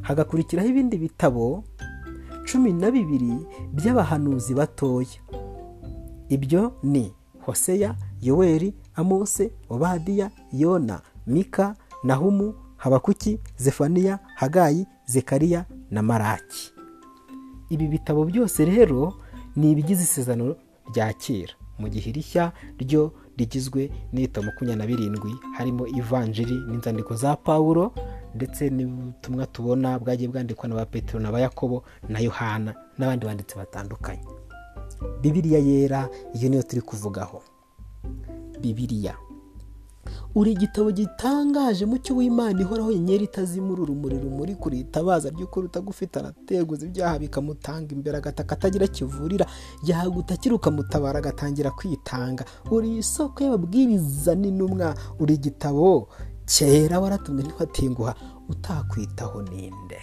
Hagakurikiraho 0.00 0.68
ibindi 0.68 0.98
bitabo 0.98 1.64
cumi 2.52 2.72
na 2.72 2.90
bibiri 2.90 3.32
by'abahanuzi 3.72 4.54
batoya. 4.54 5.18
Ibyo 6.28 6.72
ni 6.82 7.12
hoseya 7.40 7.94
yoweri 8.22 8.74
amose 8.94 9.50
obadiya 9.68 10.30
yona 10.52 11.00
mika 11.26 11.76
nahumu 12.04 12.54
habakuki 12.76 13.38
zefaniya 13.56 14.18
hagayi 14.34 14.86
zekariya 15.06 15.64
na 15.90 16.02
maraki. 16.02 16.72
Ibi 17.70 17.88
bitabo 17.88 18.24
byose 18.24 18.64
rero 18.64 19.14
ni 19.56 19.70
ibigize 19.72 20.02
isezerano 20.02 20.56
rya 20.94 21.12
kera. 21.12 21.52
Mu 21.78 21.88
gihe 21.88 22.12
rishya 22.12 22.52
ryo 22.78 23.12
rigizwe 23.36 23.90
n'ibitabo 24.12 24.46
makumyabiri 24.46 24.78
na 24.78 24.86
birindwi 24.86 25.32
harimo 25.56 25.86
ivanjiri 25.86 26.56
n'inzandiko 26.68 27.14
za 27.14 27.36
pawulo 27.36 27.92
ndetse 28.38 28.70
n'ubutumwa 28.70 29.46
tubona 29.50 29.98
bwagiye 29.98 30.28
bwandikwa 30.30 30.68
na 30.70 30.74
ba 30.78 30.86
petero 30.86 31.18
na 31.20 31.32
ba 31.34 31.40
yakobo 31.42 31.82
na 32.08 32.18
yohana 32.22 32.74
n'abandi 32.98 33.26
banditsi 33.26 33.56
batandukanye. 33.58 34.22
Bibiriya 35.22 35.58
yera 35.58 36.08
iyo 36.38 36.48
niyo 36.48 36.62
turi 36.62 36.82
kuvugaho. 36.82 37.42
Bibiriya 38.62 39.14
uri 40.34 40.52
igitabo 40.52 40.90
gitangaje 40.92 41.84
mucyo 41.86 42.16
w'imana 42.16 42.60
ihoraho 42.60 42.90
inyenyeri 42.92 43.24
itazimura 43.24 43.82
urumuri 43.82 44.16
rumuri 44.18 44.54
kuri 44.54 44.80
itabaza 44.80 45.28
ry'ukuri 45.30 45.66
utagufite 45.66 46.16
arateguza 46.18 46.86
ibyaha 46.86 47.18
bikamutanga 47.18 47.92
imbere 47.94 48.16
agataka 48.16 48.54
atagira 48.56 48.86
kivurira 48.86 49.46
yagutakira 49.84 50.54
ukamutabara 50.54 51.18
agatangira 51.18 51.70
kwitanga. 51.70 52.44
Uri 52.70 52.96
isoko 53.04 53.44
y'ababwiriza 53.44 54.32
n'intumwa. 54.34 54.94
Uri 55.20 55.34
igitabo 55.34 56.08
kera 56.56 57.00
waratumwe 57.00 57.42
ntiwatenguha 57.42 58.14
utakwitaho 58.48 59.42
ninde? 59.42 60.00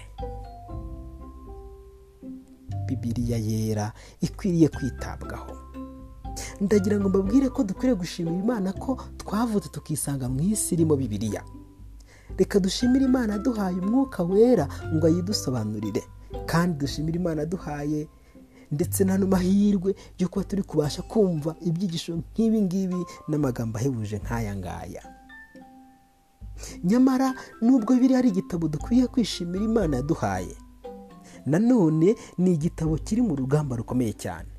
Bibiriya 2.88 3.38
yera 3.38 3.92
ikwiriye 4.22 4.68
kwitabwaho. 4.70 5.52
Ndagira 6.62 7.00
ngo 7.00 7.10
mbabwire 7.10 7.50
ko 7.50 7.64
dukwiriye 7.64 7.96
gushimira 7.96 8.36
imana 8.38 8.74
ko 8.74 8.98
twavutse 9.18 9.70
tukisanga 9.70 10.30
mu 10.30 10.42
isi 10.42 10.76
irimo 10.76 10.96
bibiriya 10.96 11.44
reka 12.38 12.60
dushimire 12.60 13.06
imana 13.06 13.38
duhaye 13.40 13.80
umwuka 13.80 14.24
wera 14.24 14.68
ngo 14.94 15.08
ayidusobanurire. 15.08 16.04
Kandi 16.46 16.78
dushimire 16.78 17.18
imana 17.20 17.46
duhaye 17.46 18.08
ndetse 18.72 19.04
n'ano 19.04 19.28
mahirwe 19.28 19.96
yo 20.20 20.28
kuba 20.30 20.46
turi 20.46 20.64
kubasha 20.64 21.02
kumva 21.02 21.56
ibyigisho 21.62 22.16
nk'ibi 22.18 22.62
ngibi 22.62 23.00
n'amagambo 23.28 23.78
ahebuje 23.80 24.18
nk'aya 24.20 24.56
ngaya. 24.56 25.04
Nyamara 26.84 27.34
nubwo 27.62 27.96
biri 27.96 28.16
ari 28.16 28.30
igitabo 28.30 28.68
dukwiye 28.68 29.08
kwishimira 29.08 29.66
imana 29.66 29.96
yaduhaye 29.98 30.56
nanone 31.46 32.16
ni 32.38 32.54
igitabo 32.54 32.98
kiri 32.98 33.22
mu 33.22 33.36
rugamba 33.36 33.76
rukomeye 33.76 34.14
cyane. 34.14 34.50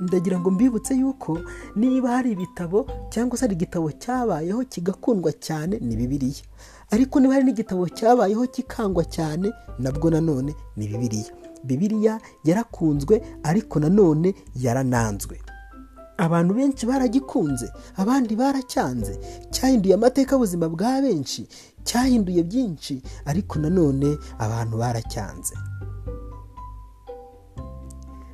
Ndagira 0.00 0.40
ngo 0.40 0.50
mbibutse 0.50 0.94
yuko 0.94 1.38
niba 1.76 2.10
hari 2.10 2.32
ibitabo 2.32 2.86
cyangwa 3.08 3.36
se 3.38 3.44
hari 3.44 3.54
igitabo 3.54 3.92
cyabayeho 3.92 4.64
kigakundwa 4.64 5.32
cyane 5.32 5.78
ni 5.80 5.96
bibiriya 5.96 6.44
ariko 6.90 7.20
niba 7.20 7.32
hari 7.34 7.44
n'igitabo 7.44 7.88
cyabayeho 7.88 8.46
kikangwa 8.46 9.04
cyane 9.04 9.52
nabwo 9.78 10.10
nanone 10.10 10.54
ni 10.76 10.88
bibiriya 10.88 11.32
bibiriya 11.64 12.20
yarakunzwe 12.44 13.22
ariko 13.42 13.80
nanone 13.80 14.34
yarananzwe. 14.56 15.40
Abantu 16.18 16.54
benshi 16.54 16.86
baragikunze 16.86 17.68
abandi 17.96 18.36
baracyanze. 18.36 19.18
Cyahinduye 19.50 19.94
amateka 19.94 20.32
y'ubuzima 20.34 20.68
bwa 20.68 21.02
benshi 21.02 21.46
cyahinduye 21.84 22.42
byinshi 22.42 23.02
ariko 23.26 23.58
nanone 23.58 24.18
abantu 24.38 24.76
baracyanze. 24.78 25.54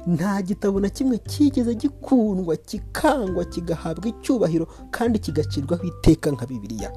Nta 0.06 0.42
gitabo 0.42 0.80
na 0.80 0.88
kimwe 0.90 1.18
cyigeze 1.18 1.74
gikundwa 1.74 2.56
kikangwa 2.56 3.44
kigahabwa 3.44 4.08
icyubahiro 4.08 4.66
kandi 4.90 5.18
kigacirwaho 5.18 5.84
iteka 5.86 6.30
nka 6.30 6.46
bibiliya. 6.46 6.90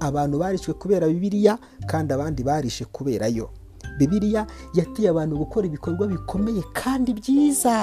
Abantu 0.00 0.38
barishwe 0.38 0.74
kubera 0.74 1.08
bibiliya 1.08 1.58
kandi 1.86 2.12
abandi 2.12 2.42
barishe 2.44 2.84
kubera 2.84 3.26
yo 3.28 3.50
bibiliya 3.98 4.46
yatiye 4.74 5.08
abantu 5.08 5.36
gukora 5.36 5.66
ibikorwa 5.66 6.06
bikomeye 6.06 6.62
kandi 6.72 7.12
byiza. 7.16 7.74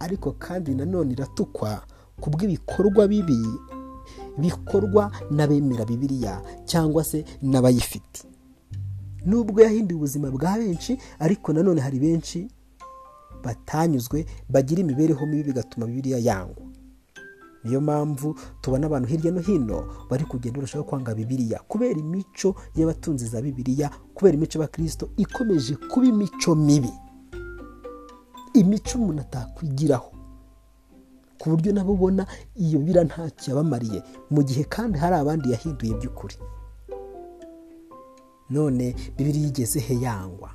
Ariko 0.00 0.32
kandi 0.38 0.74
nanone 0.74 1.12
iratukwa 1.12 1.82
ku 2.20 2.30
bw'ibikorwa 2.30 3.08
bibi 3.08 3.38
bikorwa 4.38 5.10
n'abemera 5.30 5.84
bibiliya 5.84 6.42
cyangwa 6.64 7.04
se 7.04 7.24
n'abayifite. 7.42 8.24
Nubwo 9.26 9.60
yahinduye 9.62 9.96
ubuzima 9.96 10.30
bwa 10.30 10.56
benshi 10.58 10.98
ariko 11.18 11.52
nanone 11.52 11.80
hari 11.80 11.98
benshi 11.98 12.48
batanyuzwe 13.44 14.26
bagira 14.48 14.80
imibereho 14.80 15.26
mibi 15.26 15.42
bigatuma 15.52 15.86
bibiliya 15.86 16.18
yangwa. 16.18 16.66
Niyo 17.64 17.80
mpamvu 17.80 18.34
tubona 18.60 18.86
abantu 18.86 19.08
hirya 19.08 19.32
no 19.32 19.40
hino 19.40 19.84
bari 20.10 20.24
kugenda 20.24 20.56
barushaho 20.58 20.84
kwanga 20.84 21.14
bibiliya 21.14 21.58
kubera 21.68 22.00
imico 22.00 22.54
y'abatunzi 22.76 23.26
za 23.26 23.42
bibiliya 23.42 23.90
kubera 24.14 24.36
imico 24.36 24.58
y'abakirisito 24.58 25.10
ikomeje 25.16 25.76
kuba 25.76 26.06
imico 26.06 26.54
mibi. 26.54 26.92
Imico 28.54 28.98
umuntu 28.98 29.20
atakwigiraho 29.22 30.10
ku 31.40 31.50
buryo 31.50 31.72
nabo 31.72 31.92
ubona 31.92 32.26
iyo 32.56 32.78
bira 32.84 33.04
ntacyo 33.04 33.50
yabamariye. 33.56 34.02
Mu 34.30 34.42
gihe 34.44 34.64
kandi 34.68 34.98
hari 34.98 35.16
abandi 35.16 35.50
yahinduye 35.52 35.94
by'ukuri. 35.96 36.36
None 38.50 38.94
bibiri 39.16 39.38
yigeze 39.44 39.80
he 39.80 39.94
yangwa? 40.04 40.50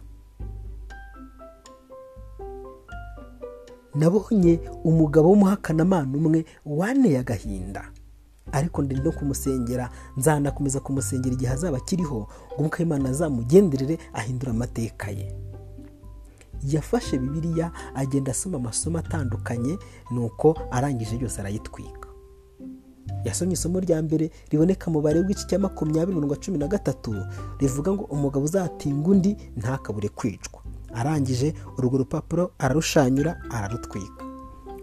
Nabonye 3.95 4.59
umugabo 4.83 5.29
w'umuhakanamana 5.29 6.17
umwe 6.17 6.45
waneye 6.65 7.17
agahinda. 7.19 7.83
Ariko 8.51 8.81
ndi 8.81 8.95
no 8.95 9.11
kumusengera. 9.11 9.89
Nzanakomeza 10.17 10.79
kumusengera 10.79 11.33
igihe 11.35 11.51
azaba 11.51 11.77
akiriho 11.77 12.15
ngo 12.17 12.29
umwuka 12.57 12.77
w'imana 12.83 13.09
azamugenderere 13.09 13.97
ahindura 14.13 14.51
amateka 14.51 15.09
ye. 15.11 15.27
Yafashe 16.67 17.17
bibiliya 17.17 17.71
agenda 17.95 18.31
asoma 18.31 18.57
amasomo 18.57 18.97
atandukanye 18.99 19.77
nuko 20.11 20.57
arangije 20.71 21.17
yose 21.21 21.39
arayitwika. 21.41 22.09
Yasomye 23.25 23.53
isomo 23.53 23.79
rya 23.79 24.01
mbere 24.01 24.31
riboneka 24.51 24.91
mu 24.91 25.01
bare 25.01 25.19
w'igice 25.19 25.45
cya 25.49 25.59
makumyabiri 25.59 26.15
mirongo 26.15 26.35
cumi 26.35 26.57
na 26.57 26.67
gatatu 26.67 27.13
rivuga 27.59 27.91
ngo 27.93 28.03
umugabo 28.03 28.45
uzatinga 28.45 29.09
undi 29.09 29.37
ntakabure 29.57 30.09
kwicwa. 30.09 30.61
Arangije 30.93 31.53
urwo 31.77 31.97
rupapuro 31.97 32.51
ararushanyura 32.59 33.41
ararutwika. 33.49 34.23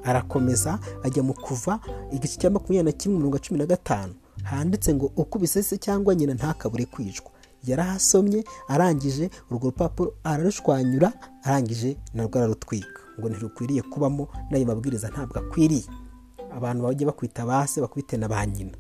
Arakomeza 0.05 0.79
ajya 1.03 1.23
mu 1.23 1.35
kuva 1.35 1.81
igice 2.13 2.37
cya 2.41 2.51
makumyabiri 2.51 2.93
na 2.93 2.99
kimwe 2.99 3.17
mirongo 3.19 3.39
cumi 3.39 3.59
na 3.59 3.67
gatanu. 3.67 4.15
Handitse 4.43 4.95
ngo 4.95 5.07
ukubise 5.17 5.63
se 5.63 5.79
cyangwa 5.79 6.15
nyina 6.15 6.35
ntakabure 6.35 6.85
kwicwa. 6.85 7.32
Yarahasomye 7.65 8.45
arangije 8.69 9.31
urwo 9.51 9.67
rupapuro 9.71 10.15
ararushwanyura 10.25 11.13
arangije 11.45 11.97
narwo 12.15 12.39
ararutwika. 12.39 13.01
Ngo 13.19 13.29
ntirukwiriye 13.29 13.83
kubamo 13.83 14.29
n'ayo 14.51 14.67
mabwiriza 14.67 15.09
ntabwo 15.09 15.39
akwiriye. 15.39 15.85
Abantu 16.57 16.83
bajya 16.85 17.07
bakwita 17.07 17.47
ba 17.47 17.67
se 17.67 17.81
bakubite 17.81 18.17
na 18.17 18.29
ba 18.29 18.47
nyina. 18.47 18.77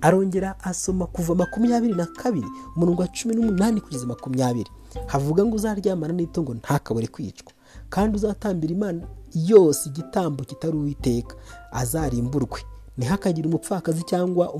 Arongera 0.00 0.60
asoma 0.64 1.06
kuva 1.06 1.34
makumyabiri 1.34 1.94
na 1.94 2.06
kabiri 2.06 2.46
umurongo 2.76 3.02
wa 3.02 3.08
cumi 3.08 3.34
n'umunani 3.34 3.80
kugeza 3.80 4.06
makumyabiri. 4.06 4.70
Havuga 5.06 5.44
ngo 5.44 5.56
uzaryamana 5.56 6.12
n'itungo 6.14 6.54
ntakabure 6.54 7.06
kwicwa. 7.06 7.52
Kandi 7.88 8.16
uzatambira 8.16 8.72
imana 8.74 9.06
yose 9.34 9.88
igitambo 9.88 10.44
kitari 10.44 10.76
uwiteka 10.76 11.36
azarimburwe. 11.72 12.60
Ntihakagire 12.98 13.48
umupfakazi 13.48 14.02
cyangwa 14.02 14.52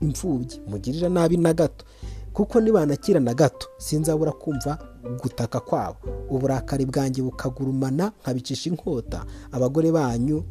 imfubyi 0.00 0.60
mugirira 0.68 1.08
nabi 1.08 1.36
na 1.36 1.52
gato. 1.54 1.84
Kuko 2.34 2.60
nibanakira 2.60 3.20
na 3.20 3.34
gato. 3.34 3.68
Sinzabura 3.78 4.32
kumva 4.32 4.78
gutaka 5.22 5.60
kwabo. 5.60 5.96
Uburakari 6.30 6.86
bwanjye 6.86 7.22
bukagurumana 7.22 8.12
nkabicisha 8.22 8.70
inkota. 8.70 9.24
Abagore 9.52 9.92
banyu 9.92 10.44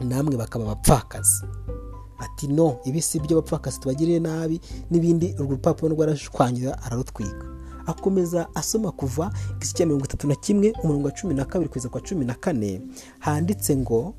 namwe 0.00 0.36
bakaba 0.36 0.64
abapfakazi. 0.64 1.44
Ati 2.18 2.48
no 2.48 2.78
ibi 2.84 3.02
si 3.02 3.20
byo 3.20 3.38
abapfakazi 3.38 3.80
tubagiriye 3.80 4.20
nabi. 4.20 4.60
N'ibindi 4.90 5.34
urwo 5.38 5.50
rupapuro 5.52 5.94
rwarashwanyira 5.94 6.82
ararutwika. 6.82 7.46
Akomeza 7.86 8.48
asoma 8.54 8.92
kuva 8.92 9.30
igice 9.56 9.72
cya 9.74 9.86
mirongo 9.86 10.04
itatu 10.04 10.28
na 10.28 10.34
kimwe 10.34 10.72
umurongo 10.82 11.06
wa 11.06 11.12
cumi 11.14 11.34
na 11.34 11.44
kabiri 11.44 11.68
kugeza 11.68 11.88
kwa 11.88 12.00
cumi 12.00 12.24
na 12.24 12.34
kane. 12.34 12.82
Handitse 13.18 13.76
ngo 13.76 14.14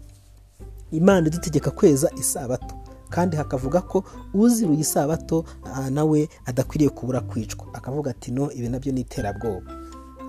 imana 0.92 1.28
idutegeka 1.28 1.72
kweza 1.72 2.12
isabato. 2.20 2.75
Kandi 3.12 3.36
hakavuga 3.38 3.82
ko 3.84 4.03
uziruye 4.34 4.80
isabato 4.82 5.44
nawe 5.91 6.30
adakwiriye 6.46 6.89
kubura 6.89 7.22
kwicwa. 7.22 7.68
Akavuga 7.74 8.12
ati 8.12 8.32
no 8.32 8.48
ibi 8.51 8.70
na 8.70 8.80
byo 8.80 8.91
ni 8.91 9.01
iterabwoba. 9.03 9.68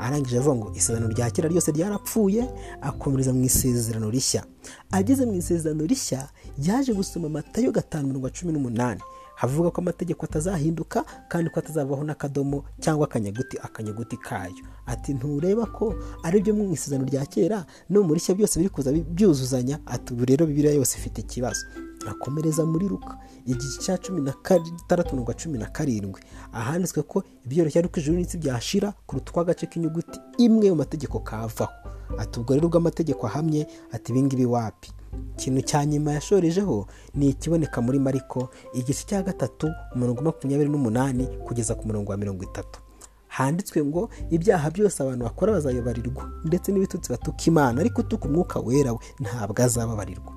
Arangije 0.00 0.38
avuga 0.38 0.56
ngo 0.56 0.72
isezerano 0.74 1.08
rya 1.14 1.30
kera 1.30 1.48
ryose 1.48 1.70
ryarapfuye 1.72 2.42
akomereza 2.80 3.32
mu 3.32 3.44
isezerano 3.44 4.10
rishya. 4.10 4.42
Ageze 4.90 5.26
mu 5.26 5.34
isezerano 5.38 5.86
rishya 5.86 6.28
yaje 6.58 6.92
gusoma 6.94 7.26
amatayo 7.26 7.70
gatanu 7.72 8.08
mirongo 8.08 8.28
cumi 8.30 8.52
n'umunani. 8.52 9.00
Havuga 9.36 9.70
ko 9.70 9.80
amategeko 9.80 10.26
atazahinduka 10.26 11.04
kandi 11.28 11.50
ko 11.50 11.60
atazavaho 11.60 12.04
n'akadomo 12.04 12.64
cyangwa 12.80 13.06
akanyuguti 13.06 13.58
akanyuguti 13.62 14.16
kayo. 14.16 14.62
Ati 14.86 15.14
ntureba 15.14 15.66
ko 15.66 15.94
ari 16.22 16.40
byo 16.42 16.54
mu 16.54 16.72
isezerano 16.72 17.06
rya 17.06 17.26
kera 17.26 17.62
no 17.90 18.02
mu 18.02 18.14
rishya 18.14 18.34
byose 18.34 18.58
biri 18.58 18.68
kuza 18.74 18.90
byuzuzanya. 18.92 19.78
Ati 19.86 20.14
ubu 20.14 20.24
rero 20.24 20.46
bibiriya 20.46 20.74
yose 20.74 20.98
ifite 20.98 21.18
ikibazo. 21.22 21.62
Akomereza 22.10 22.66
muri 22.66 22.88
ruka 22.88 23.18
igice 23.46 23.78
cya 23.80 23.98
cumi 23.98 24.20
na 24.20 24.32
gatandatu 24.42 25.12
mirongo 25.14 25.32
cumi 25.32 25.58
na 25.58 25.66
karindwi. 25.66 26.20
Ahanditswe 26.52 27.02
ko 27.02 27.22
ibyoroshye 27.46 27.78
ariko 27.78 28.00
ijuru 28.00 28.18
n'isi 28.18 28.38
byashira 28.38 28.92
kuruta 29.06 29.30
uko 29.30 29.40
agace 29.40 29.66
k'inyuguti 29.66 30.18
imwe 30.38 30.70
mu 30.70 30.76
mategeko 30.76 31.18
kavaho. 31.20 31.72
Ati 32.18 32.40
ubwo 32.40 32.54
rero 32.54 32.66
ubwo 32.66 32.78
amategeko 32.78 33.26
ahamye 33.26 33.66
ati 33.92 34.12
ibingibi 34.12 34.44
wapi? 34.46 34.92
Ikintu 35.38 35.60
cya 35.62 35.86
nyuma 35.86 36.12
yashorejeho 36.12 36.86
ni 37.14 37.28
ikiboneka 37.28 37.80
muri 37.80 37.98
mariko 37.98 38.48
igice 38.74 39.04
cya 39.06 39.22
gatatu 39.22 39.68
umurongo 39.94 40.22
makumyabiri 40.22 40.70
n'umunani 40.70 41.26
kugeza 41.44 41.74
ku 41.74 41.86
murongo 41.86 42.10
wa 42.12 42.16
mirongo 42.18 42.44
itatu. 42.44 42.80
Handitswe 43.28 43.84
ngo 43.84 44.08
ibyaha 44.30 44.70
byose 44.70 45.02
abantu 45.02 45.24
bakora 45.24 45.52
bazabibarirwa 45.52 46.28
ndetse 46.44 46.72
n'ibitutsi 46.72 47.08
batuka 47.12 47.42
imana 47.48 47.80
ariko 47.80 48.00
utuka 48.00 48.28
umwuka 48.28 48.60
wera 48.60 48.92
we 48.92 48.98
ntabwo 49.20 49.62
azababarirwa. 49.62 50.32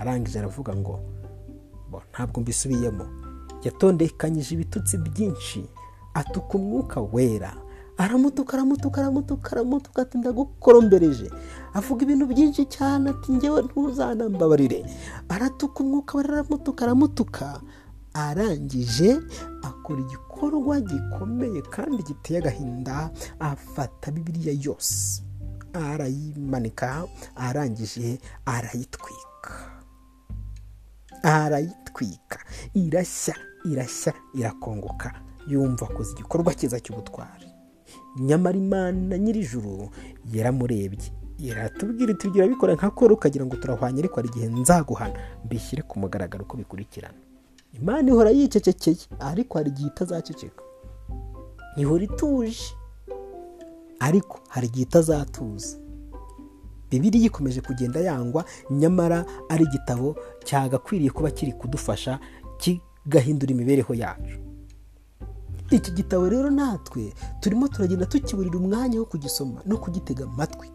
Arangije 0.00 0.38
aravuga 0.38 0.72
ngo 0.76 1.00
ntabwo 2.12 2.40
mbisubiyemo. 2.40 3.04
Yatondekanyije 3.64 4.54
ibitutsi 4.54 4.98
byinshi 4.98 5.60
atuka 6.14 6.54
umwuka 6.58 7.00
wera. 7.00 7.52
Aramutuka 7.98 8.52
aramutuka 8.54 9.00
aramutuka 9.00 9.48
aramutuka 9.52 10.02
ati 10.02 10.18
ndagukorombereje. 10.18 11.30
Avuga 11.74 12.02
ibintu 12.06 12.26
byinshi 12.26 12.62
cyane 12.70 13.10
ati 13.10 13.32
ngewe 13.32 13.62
ntuzanambabarire. 13.66 14.86
Aratuka 15.28 15.80
umwuka 15.82 16.18
wera 16.18 16.32
aramutuka 16.38 16.80
aramutuka. 16.84 17.46
Arangije 18.14 19.18
akora 19.62 20.00
igikorwa 20.00 20.80
gikomeye 20.80 21.62
kandi 21.74 22.02
giteye 22.02 22.38
agahinda 22.38 23.10
afata 23.40 24.10
bibiliya 24.14 24.54
yose. 24.62 25.22
Arayimanika 25.74 27.04
arangije 27.36 28.18
arayitwika. 28.46 29.77
Arayitwika. 31.22 32.38
Irashya 32.74 33.34
irashya 33.64 34.12
irakongoka. 34.34 35.12
Yumva 35.48 35.86
akoze 35.86 36.12
igikorwa 36.12 36.54
cyiza 36.54 36.80
cy'ubutwari. 36.80 37.46
Nyamara 38.20 38.56
imana 38.58 39.18
nyir'ijuru 39.18 39.88
yaramurebye. 40.32 41.12
Iratubwira 41.38 42.12
iti 42.12 42.28
ugira 42.28 42.46
bikora 42.48 42.74
nka 42.74 42.90
koro 42.90 43.14
ukagira 43.14 43.46
ngo 43.46 43.56
turahwanye 43.56 43.98
ariko 44.00 44.14
hari 44.16 44.28
igihe 44.28 44.46
nzaguhana. 44.48 45.14
Mbishyire 45.44 45.82
ku 45.82 45.98
mugaragaro 45.98 46.44
uko 46.44 46.56
bikurikirana. 46.56 47.14
Imana 47.72 48.08
ihora 48.10 48.30
yicecekeye 48.30 48.96
ariko 49.20 49.58
hari 49.58 49.70
igihe 49.70 49.88
itazaceceka. 49.88 50.62
Ihora 51.76 52.04
ituje 52.04 52.74
ariko 54.00 54.40
hari 54.48 54.66
igihe 54.66 54.82
itazatuza. 54.82 55.76
Bibiri 56.90 57.24
ikomeje 57.24 57.60
kugenda 57.60 58.00
yangwa 58.00 58.44
nyamara 58.70 59.24
ari 59.48 59.64
igitabo 59.64 60.16
cyagakwiriye 60.44 61.10
kuba 61.10 61.30
kiri 61.30 61.52
kudufasha 61.52 62.18
kigahindura 62.58 63.52
imibereho 63.52 63.94
yacu. 63.94 64.38
Iki 65.70 65.90
gitabo 65.92 66.28
rero 66.28 66.50
natwe 66.50 67.12
turimo 67.40 67.68
turagenda 67.68 68.06
tukiburira 68.06 68.56
umwanya 68.58 68.98
wo 68.98 69.04
kugisoma 69.04 69.60
no 69.66 69.76
kugitega 69.76 70.24
amatwi. 70.24 70.68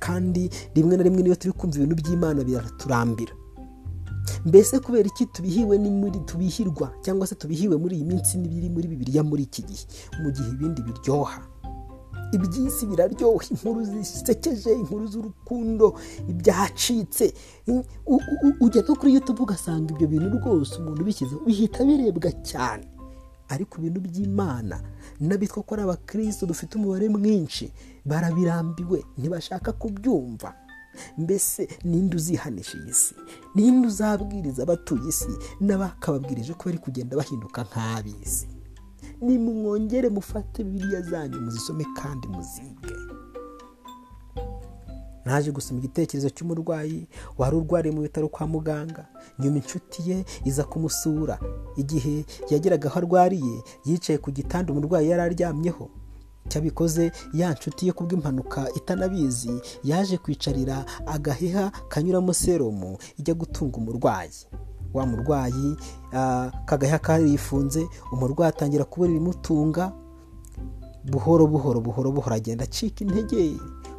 Kandi 0.00 0.50
rimwe 0.74 0.96
na 0.96 1.02
rimwe 1.02 1.22
niyo 1.22 1.34
turi 1.34 1.52
kumva 1.56 1.76
ibintu 1.80 1.96
by'imana 1.96 2.44
biraturambira 2.44 3.32
mbese 4.46 4.78
kubera 4.78 5.08
iki 5.08 5.26
tubihiwe 5.26 5.78
tubihirwa 6.26 6.92
cyangwa 7.02 7.26
se 7.26 7.34
tubihiwe 7.34 7.76
muri 7.76 7.96
iyi 7.96 8.04
minsi 8.04 8.38
n'ibiri 8.38 8.68
muri 8.70 8.88
bibiriya 8.88 9.22
muri 9.24 9.42
iki 9.48 9.62
gihe? 9.62 9.84
Mu 10.22 10.30
gihe 10.30 10.48
ibindi 10.50 10.82
biryoha. 10.82 11.40
Iby'isi 12.32 12.86
biraryoha 12.86 13.44
inkuru 13.50 13.84
zisekeje 13.84 14.72
inkuru 14.72 15.06
z'urukundo 15.06 15.94
ibyacitse. 16.28 17.34
Ujya 18.60 18.82
no 18.88 18.94
kuri 18.96 19.14
yutube 19.14 19.42
ugasanga 19.42 19.92
ibyo 19.94 20.06
bintu 20.08 20.38
rwose 20.38 20.76
umuntu 20.78 21.02
ubishyizeho 21.02 21.40
bihita 21.46 21.84
birebwa 21.84 22.30
cyane. 22.42 22.86
Ariko 23.48 23.78
ibintu 23.78 24.00
by'imana 24.00 24.80
n'abitwa 25.20 25.62
ko 25.62 25.74
ari 25.74 25.82
abakristo 25.86 26.46
dufite 26.46 26.74
umubare 26.78 27.08
mwinshi 27.08 27.70
barabirambiwe 28.04 29.04
ntibashaka 29.18 29.72
kubyumva. 29.72 30.54
Mbese 31.18 31.68
ninde 31.84 32.16
uzihanisha 32.16 32.78
iyi 32.78 32.92
si? 32.94 33.14
Ninde 33.54 33.86
uzabwiriza 33.88 34.62
abatuye 34.62 35.08
isi 35.08 35.28
n'abakababwirije 35.60 36.52
ko 36.56 36.62
bari 36.66 36.78
kugenda 36.78 37.16
bahinduka 37.16 37.62
nk'ab'isi 37.68 38.46
nimwongere 39.20 40.08
mufate 40.08 40.64
bibiriya 40.64 41.02
zanyu 41.02 41.40
muzisome 41.40 41.84
kandi 41.96 42.28
muzige. 42.28 42.94
Naje 45.24 45.50
gusoma 45.52 45.78
igitekerezo 45.78 46.30
cy'umurwayi 46.30 47.08
wari 47.38 47.56
urwariye 47.56 47.94
mu 47.94 48.02
bitaro 48.02 48.28
kwa 48.28 48.46
muganga. 48.46 49.06
Nyuma 49.38 49.56
inshuti 49.56 50.10
ye 50.10 50.24
iza 50.44 50.64
kumusura. 50.64 51.38
Igihe 51.76 52.24
yageraga 52.50 52.88
aho 52.90 52.98
arwariye 52.98 53.62
yicaye 53.84 54.18
ku 54.18 54.30
gitanda 54.30 54.72
umurwayi 54.72 55.08
yari 55.10 55.22
aryamyeho. 55.22 55.90
Cyabikoze 56.48 57.12
ya 57.34 57.52
nshuti 57.52 57.86
ye 57.86 57.92
kubw'impanuka 57.92 58.70
itanabizi 58.74 59.50
yaje 59.84 60.18
kwicarira 60.18 60.84
agaheha 61.06 61.70
kanyuramo 61.88 62.32
serumu 62.32 62.98
ijya 63.18 63.34
gutunga 63.34 63.76
umurwayi. 63.78 64.30
Wa 64.96 65.06
murwayi 65.06 65.76
kagaheha 66.64 66.98
karifunze 66.98 67.86
umurwayi 68.12 68.48
atangira 68.50 68.84
kubura 68.84 69.10
ibimutunga 69.10 69.92
buhoro 71.04 71.46
buhoro 71.46 71.80
buhoro 71.80 72.12
buhoro 72.12 72.34
agenda 72.36 72.64
acika 72.64 73.04
intege. 73.04 73.56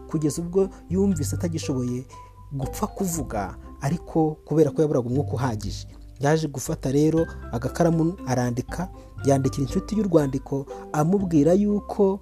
Kugeza 0.09 0.41
ubwo 0.41 0.69
yumvise 0.89 1.35
atagishoboye 1.35 2.05
gupfa 2.51 2.87
kuvuga 2.87 3.55
ariko 3.81 4.37
kubera 4.45 4.71
ko 4.71 4.81
yaburaga 4.81 5.07
umwuka 5.09 5.33
uhagije. 5.33 5.87
Yaje 6.19 6.47
gufata 6.47 6.91
rero 6.91 7.27
agakaramu 7.51 8.17
arandika 8.27 8.89
yandikira 9.25 9.67
inshuti 9.67 9.95
y'urwandiko 9.97 10.65
amubwira 10.93 11.53
yuko 11.53 12.19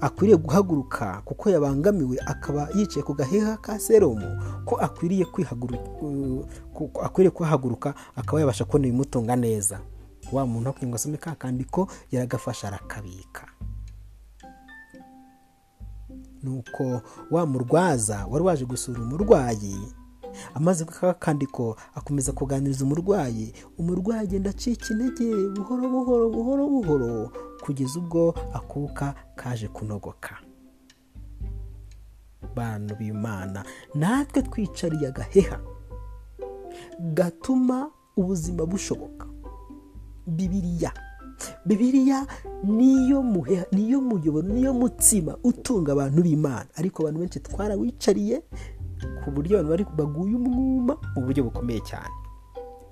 akwiriye 0.00 0.36
guhaguruka 0.38 1.22
kuko 1.24 1.50
yabangamiwe 1.50 2.18
akaba 2.26 2.68
yicaye 2.74 3.02
ku 3.02 3.14
gaheha 3.14 3.56
ka 3.56 3.78
serumu 3.80 4.28
ko 4.64 4.76
akwiriye 4.76 5.26
akwiriye 7.02 7.30
kuhaguruka 7.30 7.94
akaba 8.16 8.40
yabasha 8.40 8.64
kubona 8.64 8.86
ibimutunga 8.88 9.36
neza. 9.36 9.80
Wa 10.32 10.46
muntu 10.46 10.72
kugira 10.72 10.88
ngo 10.88 10.96
asome 10.96 11.16
ka 11.16 11.34
kandiko 11.34 11.88
yaragafasha 12.10 12.68
arakabika. 12.68 13.44
Nuko 16.42 17.00
wa 17.30 17.46
murwaza 17.46 18.26
wari 18.30 18.44
waje 18.44 18.64
gusura 18.64 19.02
umurwayi 19.02 19.76
amaze 20.54 20.84
kandiko 21.18 21.76
akomeza 21.94 22.32
kuganiriza 22.32 22.84
umurwayi. 22.84 23.52
Umurwayi 23.78 24.20
agenda 24.22 24.50
acika 24.50 24.86
intege 24.90 25.48
buhoro 25.56 25.88
buhoro 25.88 26.30
buhoro 26.30 26.66
buhoro 26.68 27.32
kugeza 27.64 27.98
ubwo 27.98 28.34
akuka 28.52 29.14
kaje 29.36 29.68
kunogoka. 29.68 30.34
Bantu 32.54 32.94
b'imana 32.96 33.64
natwe 33.94 34.42
twicariye 34.42 35.08
agaheha 35.08 35.60
gatuma 37.14 37.90
ubuzima 38.16 38.66
bushoboka. 38.66 39.26
Bibiriya 40.26 40.92
bibiriya 41.66 42.26
niyo 42.64 43.22
muheha 43.22 43.66
niyo 43.72 44.00
muyoboro 44.00 44.48
niyo 44.48 44.74
mutsima 44.74 45.36
utunga 45.44 45.92
abantu 45.92 46.22
b'imana. 46.22 46.66
Ariko 46.74 47.02
abantu 47.02 47.18
benshi 47.20 47.40
twarawicariye 47.40 48.42
ku 49.24 49.30
buryo 49.30 49.60
abantu 49.60 49.86
baguye 49.96 50.34
umwuma 50.36 50.96
mu 51.16 51.22
buryo 51.24 51.44
bukomeye 51.44 51.80
cyane. 51.80 52.14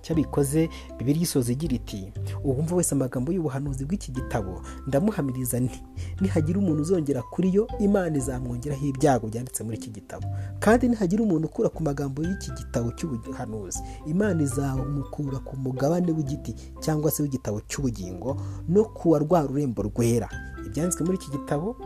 Cyabikoze 0.03 0.69
bibiri 0.99 1.21
isoza 1.21 1.53
igira 1.53 1.75
iti 1.77 2.13
uwumva 2.45 2.77
wese 2.77 2.95
amagambo 2.95 3.33
y'ubuhanuzi 3.33 3.85
bw'iki 3.85 4.13
gitabo 4.13 4.63
ndamuhamiriza 4.89 5.61
nti 5.61 5.83
nihagira 6.21 6.59
umuntu 6.59 6.83
uzongera 6.83 7.21
kuri 7.23 7.53
yo 7.55 7.69
imana 7.79 8.17
izamwongeraho 8.17 8.87
ibyago 8.87 9.27
byanditse 9.29 9.61
muri 9.65 9.77
iki 9.77 9.91
gitabo. 9.91 10.25
Kandi 10.59 10.89
nihagira 10.89 11.23
umuntu 11.23 11.47
ukura 11.53 11.69
ku 11.69 11.83
magambo 11.85 12.23
y'iki 12.25 12.49
gitabo 12.57 12.93
cy'ubuhanuzi. 12.97 13.79
Imana 14.09 14.41
izamukura 14.43 15.39
ku 15.45 15.57
mugabane 15.61 16.13
w'igiti 16.17 16.55
cyangwa 16.81 17.11
se 17.13 17.21
w'igitabo 17.23 17.61
cy'ubugingo 17.69 18.41
no 18.73 18.85
kuwa 18.97 19.19
rwa 19.21 19.43
rurembo 19.47 19.83
rwera. 19.85 20.29
Ibyanditswe 20.67 21.05
muri 21.05 21.17
iki 21.19 21.31
gitabo 21.31 21.77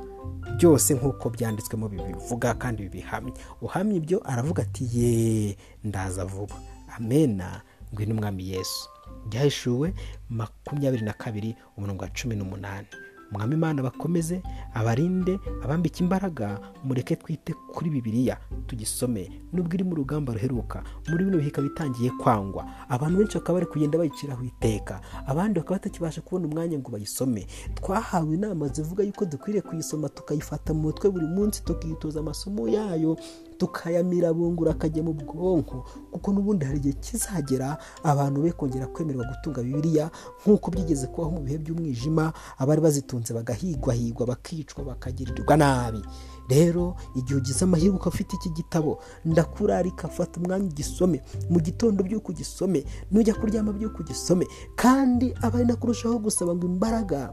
byose 0.57 0.95
nk'uko 0.95 1.31
byanditswemo 1.31 1.89
bibivuga 1.89 2.55
kandi 2.55 2.83
bibihamya 2.83 3.33
uhamya 3.63 3.95
ibyo 3.97 4.19
aravuga 4.31 4.63
ati 4.63 4.85
ye 4.95 5.57
ndaza 5.85 6.25
vuba. 6.25 6.55
Amena 6.97 7.63
ngwino 7.93 8.15
umwami 8.15 8.51
yesu. 8.51 8.89
Byahishuwe 9.29 9.95
makumyabiri 10.31 11.05
na 11.05 11.13
kabiri 11.13 11.57
umurongo 11.77 12.03
wa 12.05 12.11
cumi 12.11 12.37
n'umunani. 12.37 12.87
Umwami 13.35 13.55
imana 13.55 13.83
bakomeze 13.83 14.43
abarinde 14.75 15.39
abambike 15.65 16.05
imbaraga 16.05 16.59
mureke 16.85 17.17
twite 17.17 17.53
kuri 17.75 17.91
bibiliya 17.91 18.39
tugisome. 18.67 19.31
Nubwo 19.53 19.75
iri 19.75 19.85
mu 19.85 19.95
rugamba 19.95 20.33
ruheruka 20.33 20.83
muri 21.11 21.25
bino 21.25 21.37
bihe 21.39 21.49
ikaba 21.49 21.67
itangiye 21.67 22.11
kwangwa. 22.11 22.67
Abantu 22.89 23.19
benshi 23.19 23.39
bakaba 23.39 23.55
bari 23.59 23.67
kugenda 23.67 23.99
bayiciraho 23.99 24.45
iteka 24.45 25.01
abandi 25.27 25.61
bakaba 25.61 25.77
batakibasha 25.79 26.21
kubona 26.21 26.47
umwanya 26.47 26.79
ngo 26.79 26.91
bayisome. 26.91 27.47
Twahawe 27.75 28.35
inama 28.35 28.69
zivuga 28.69 29.05
yuko 29.05 29.25
dukwiriye 29.25 29.63
kuyisoma 29.63 30.09
tukayifata 30.09 30.75
mu 30.75 30.81
mutwe 30.81 31.11
buri 31.11 31.27
munsi 31.27 31.65
tukitoza 31.65 32.21
amasomo 32.21 32.69
yayo. 32.69 33.17
Tukayamira 33.65 34.33
bungura 34.33 34.71
akajya 34.77 35.03
mu 35.03 35.13
bwonko 35.17 35.85
kuko 36.13 36.33
n'ubundi 36.33 36.65
hari 36.69 36.79
igihe 36.79 36.95
kizagera 37.01 37.79
abantu 38.05 38.43
be 38.45 38.53
kongera 38.53 38.87
kwemererwa 38.93 39.25
gutunga 39.33 39.63
bibiliya 39.65 40.11
nk'uko 40.45 40.71
byigeze 40.71 41.07
kubaho 41.09 41.31
mu 41.31 41.41
bihe 41.41 41.59
by'umwijima 41.59 42.33
abari 42.61 42.81
bazitunze 42.85 43.33
bagahigwahigwa 43.35 44.27
bakicwa 44.27 44.85
bakagirirwa 44.85 45.57
nabi. 45.57 46.03
Rero 46.49 46.95
igihe 47.17 47.39
ugize 47.41 47.65
amahirwe 47.65 47.97
ukaba 47.97 48.13
ufite 48.15 48.37
iki 48.37 48.51
gitabo 48.51 49.01
ndakurarika 49.25 50.09
fata 50.09 50.41
umwanya 50.41 50.69
ugisome. 50.69 51.23
Mu 51.51 51.61
gitondo 51.61 52.05
by'uko 52.05 52.33
ugisome 52.33 52.85
nujya 53.11 53.35
kuryama 53.35 53.73
by'uko 53.73 54.03
ugisome 54.05 54.45
kandi 54.77 55.33
aba 55.43 55.59
ari 55.59 55.73
kurushaho 55.75 56.19
gusaba 56.19 56.55
ngo 56.55 56.67
imbaraga 56.67 57.33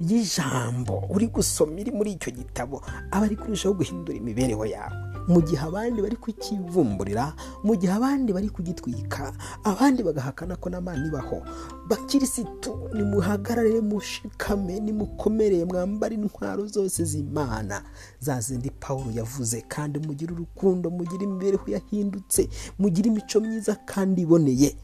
y'ijambo 0.00 1.04
uri 1.10 1.26
gusoma 1.28 1.80
iri 1.80 1.92
muri 1.92 2.12
icyo 2.12 2.32
gitabo. 2.32 2.82
Aba 3.10 3.26
ari 3.26 3.36
kurushaho 3.36 3.74
guhindura 3.74 4.18
imibereho 4.18 4.66
yawe. 4.66 4.96
Mu 5.28 5.42
gihe 5.44 5.60
abandi 5.62 6.02
bari 6.02 6.16
kukivumburira 6.16 7.34
mu 7.62 7.76
gihe 7.76 7.92
abandi 7.92 8.32
bari 8.32 8.48
kugitwika 8.50 9.30
abandi 9.64 10.02
bagahakana 10.02 10.56
ko 10.56 10.70
n'amana 10.72 11.06
ibaho 11.06 11.44
bakirisitu 11.88 12.88
nimuhagarare 12.94 13.80
mushikame 13.80 14.80
nimukomereye 14.80 15.64
mwambare 15.64 16.14
intwaro 16.16 16.66
zose 16.66 17.04
z'imana. 17.04 17.84
Za 18.20 18.40
zindi 18.40 18.70
paul 18.70 19.12
yavuze 19.14 19.60
kandi 19.68 19.98
mugire 20.00 20.32
urukundo 20.32 20.90
mugire 20.90 21.24
imibereho 21.24 21.66
yahindutse 21.70 22.48
mugire 22.78 23.08
imico 23.12 23.40
myiza 23.40 23.74
kandi 23.86 24.22
iboneye. 24.22 24.76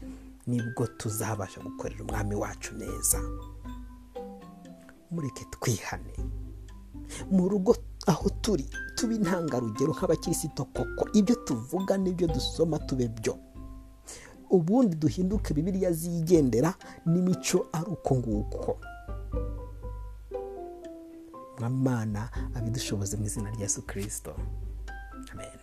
Nibwo 0.47 0.87
tuzabasha 0.87 1.59
gukorera 1.61 2.03
umwami 2.03 2.35
wacu 2.35 2.75
neza. 2.75 3.19
Mureke 5.11 5.45
twihane. 5.51 6.13
Mu 7.31 7.49
rugo 7.49 7.75
aho 8.07 8.29
turi 8.41 8.65
tuba 8.95 9.13
intangarugero 9.13 9.93
nk'abakirisito 9.93 10.65
koko. 10.65 11.09
Ibyo 11.13 11.35
tuvuga 11.35 11.97
n'ibyo 11.97 12.27
dusoma 12.27 12.79
tube 12.79 13.07
byo. 13.07 13.37
Ubundi 14.49 14.95
duhinduke 14.95 15.53
bibiriya 15.53 15.91
zigendera 15.91 16.73
n'imico 17.05 17.67
ari 17.73 17.89
uko 17.91 18.15
nguko. 18.15 18.79
Mwamana 21.59 22.29
abidushoboze 22.55 23.17
mu 23.17 23.25
izina 23.25 23.49
rya 23.51 23.61
yesu 23.61 23.81
kirisito 23.81 24.35
amen. 25.31 25.59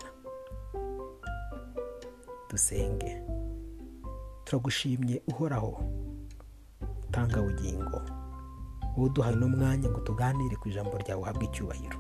Dusenge. 2.51 3.23
Turagushimye 4.45 5.23
uhoraho 5.29 5.81
utanga 7.09 7.43
bugingo 7.43 8.03
wowe 8.97 9.07
uduhaye 9.11 9.37
n'umwanya 9.37 9.89
ngo 9.91 10.01
tuganire 10.01 10.57
ku 10.57 10.69
ijambo 10.69 10.99
ryawe 10.99 11.21
uhabwe 11.23 11.45
icyubahiro. 11.45 11.99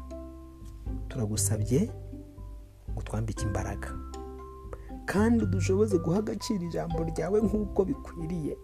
Turagusabye 1.08 1.90
ngo 2.92 3.02
twambike 3.02 3.42
imbaraga. 3.44 3.88
Kandi 5.06 5.46
dushoboze 5.46 5.98
guha 5.98 6.18
agaciro 6.18 6.64
ijambo 6.64 7.04
ryawe 7.04 7.40
nk'uko 7.42 7.84
bikwiriye. 7.84 8.56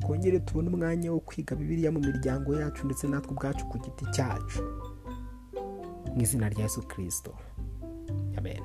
Twongere 0.00 0.40
tubone 0.40 0.68
umwanya 0.68 1.12
wo 1.12 1.20
kwiga 1.20 1.56
bibiliya 1.56 1.92
mu 1.92 2.00
miryango 2.00 2.54
yacu 2.54 2.86
ndetse 2.86 3.06
natwe 3.08 3.30
ubwacu 3.32 3.66
ku 3.70 3.78
giti 3.78 4.04
cyacu. 4.14 4.62
Mu 6.14 6.20
izina 6.22 6.48
rya 6.48 6.62
yesu 6.66 6.82
kirisito 6.88 7.32
amen. 8.38 8.62